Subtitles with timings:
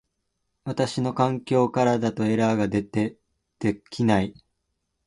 [0.63, 3.19] 私の環境からだとエラーが出て
[3.59, 4.33] 出来ない